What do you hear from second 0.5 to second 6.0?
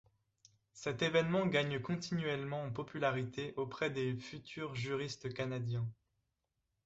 Cet événement gagne continuellement en popularité auprès des futurs juristes canadiens.